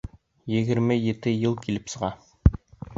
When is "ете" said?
1.01-1.35